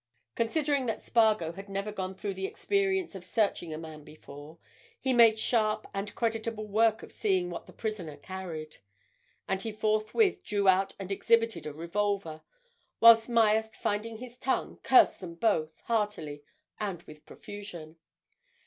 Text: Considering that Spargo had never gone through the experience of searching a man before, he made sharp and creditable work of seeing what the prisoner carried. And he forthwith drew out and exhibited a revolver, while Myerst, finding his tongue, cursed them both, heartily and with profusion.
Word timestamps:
Considering 0.33 0.87
that 0.87 1.03
Spargo 1.03 1.51
had 1.51 1.69
never 1.69 1.91
gone 1.91 2.15
through 2.15 2.33
the 2.33 2.47
experience 2.47 3.13
of 3.13 3.23
searching 3.23 3.71
a 3.71 3.77
man 3.77 4.03
before, 4.03 4.57
he 4.99 5.13
made 5.13 5.37
sharp 5.37 5.85
and 5.93 6.15
creditable 6.15 6.65
work 6.65 7.03
of 7.03 7.11
seeing 7.11 7.51
what 7.51 7.67
the 7.67 7.71
prisoner 7.71 8.17
carried. 8.17 8.77
And 9.47 9.61
he 9.61 9.71
forthwith 9.71 10.43
drew 10.43 10.67
out 10.67 10.95
and 10.97 11.11
exhibited 11.11 11.67
a 11.67 11.71
revolver, 11.71 12.41
while 12.97 13.15
Myerst, 13.29 13.75
finding 13.75 14.17
his 14.17 14.39
tongue, 14.39 14.79
cursed 14.81 15.19
them 15.19 15.35
both, 15.35 15.81
heartily 15.81 16.41
and 16.79 17.03
with 17.03 17.23
profusion. 17.27 17.97